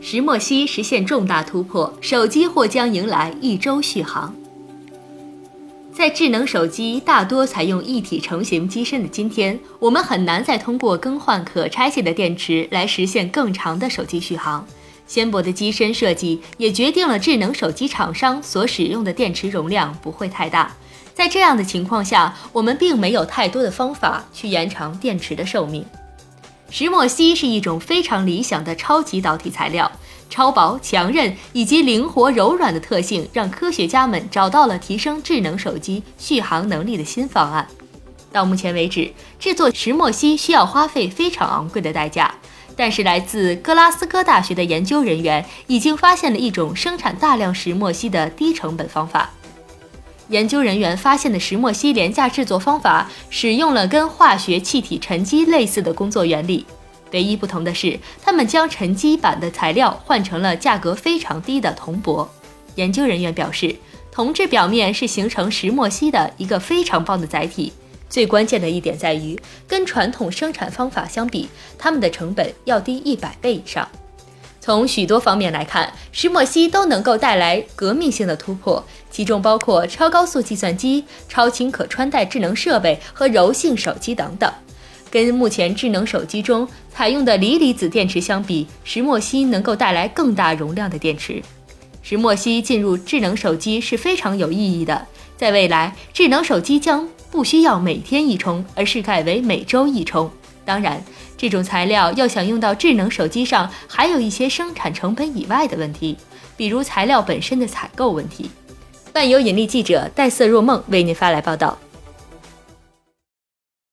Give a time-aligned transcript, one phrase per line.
[0.00, 4.34] 石墨烯实现重大突破，手机或将迎来一周续航。
[5.92, 14.64] 在智能手机大多采用一体成型机身的今天，我们很难再通过更换可拆卸的电池来实现更长的手机续航。
[15.08, 20.72] 纤薄的机身设计也决定了智能手机厂商所使用的电池容量不会太大。
[21.12, 25.84] 在这样的情况下，我们并没有太多的方法去延长电池的寿命。
[26.70, 29.90] 石墨烯是一种非常理想的超级导体材料，
[30.28, 37.66] 超薄、强韧以及灵活柔软的特性，让科学家们找到了提升智能手机续航能力的新方案。
[38.30, 42.34] 到目前为止，制作石墨烯需要花费非常昂贵的代价，
[42.76, 49.30] 但是来自格拉斯哥大学的研究人员已经发现了一种生产大量石墨烯的低成本方法。
[50.28, 56.66] 研究人员发现的石墨烯廉价制作方法，使用了跟化学气体沉积类似的工作原理，
[57.12, 62.28] 唯一不同的是，他们将沉积板的材料换成了价格非常低的铜箔。
[62.74, 63.74] 研究人员表示，
[64.12, 67.72] 铜质表面是形成石墨烯的一个非常棒的载体。
[68.10, 71.48] 最关键的一点在于，跟传统生产方法相比，
[71.78, 73.86] 它们的成本要低一百倍以上。
[74.68, 84.52] 从许多方面来看，石墨烯都能够带来革命性的突破，其中包括超高速计算机、超轻可穿戴智能设备和柔性手机等等。
[85.10, 91.42] 跟目前智能手机中采用的锂离子电池相比，石墨烯能够带来更大容量的电池。
[92.02, 95.06] 石墨烯进入智能手机是非常有意义的，
[95.38, 100.30] 在未来，智能手机将不需要每天一充，而是改为每周一充。
[100.68, 101.02] 当然。
[101.38, 106.14] 这种材料要想用到智能手机上，还有一些生产成本以外的问题，
[106.58, 108.50] 比如材料本身的采购问题。
[109.14, 111.78] 万有引力记者戴瑟若梦为您发来报道。